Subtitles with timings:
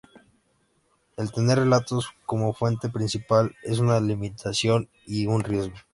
[1.15, 5.75] El tener relatos como fuente principal es una limitación y un riesgo.